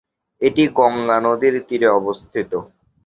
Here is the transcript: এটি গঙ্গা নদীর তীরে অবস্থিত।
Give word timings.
এটি 0.41 0.63
গঙ্গা 0.77 1.17
নদীর 1.25 1.55
তীরে 1.67 1.87
অবস্থিত। 1.99 2.51